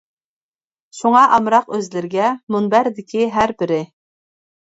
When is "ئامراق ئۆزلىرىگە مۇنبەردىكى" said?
1.37-3.29